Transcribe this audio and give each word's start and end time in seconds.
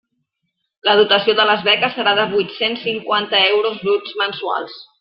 La 0.87 0.95
dotació 0.99 1.35
de 1.39 1.45
les 1.49 1.61
beques 1.67 1.93
serà 1.99 2.13
de 2.21 2.25
huit-cents 2.33 2.81
cinquanta 2.89 3.43
euros 3.53 3.77
bruts 3.85 4.21
mensuals. 4.25 4.81